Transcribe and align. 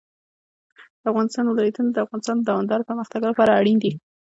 د 1.01 1.03
افغانستان 1.11 1.45
ولايتونه 1.47 1.89
د 1.91 1.97
افغانستان 2.05 2.37
د 2.39 2.43
دوامداره 2.49 2.87
پرمختګ 2.89 3.21
لپاره 3.29 3.57
اړین 3.59 3.77
دي. 3.83 3.91